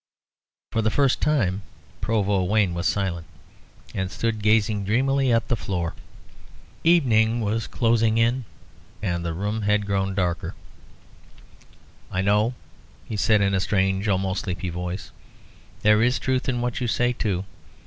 For 0.71 0.81
the 0.81 0.89
first 0.89 1.21
time 1.21 1.61
Provost 2.01 2.49
Wayne 2.49 2.73
was 2.73 2.87
silent, 2.87 3.27
and 3.93 4.09
stood 4.09 4.41
gazing 4.41 4.83
dreamily 4.83 5.31
at 5.31 5.47
the 5.47 5.55
floor. 5.55 5.93
Evening 6.83 7.39
was 7.39 7.67
closing 7.67 8.17
in, 8.17 8.45
and 9.03 9.23
the 9.23 9.35
room 9.35 9.61
had 9.61 9.85
grown 9.85 10.15
darker. 10.15 10.55
"I 12.11 12.23
know," 12.23 12.55
he 13.05 13.15
said, 13.15 13.41
in 13.41 13.53
a 13.53 13.59
strange, 13.59 14.07
almost 14.07 14.45
sleepy 14.45 14.69
voice, 14.69 15.11
"there 15.83 16.01
is 16.01 16.17
truth 16.17 16.49
in 16.49 16.61
what 16.61 16.81
you 16.81 16.87
say, 16.87 17.13
too. 17.13 17.45